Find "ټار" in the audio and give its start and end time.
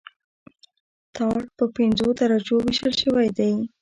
1.15-1.41